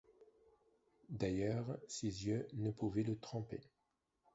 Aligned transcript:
D’ailleurs 1.09 1.77
ses 1.87 2.25
yeux 2.25 2.47
ne 2.53 2.71
pouvaient 2.71 3.03
le 3.03 3.19
tromper. 3.19 3.61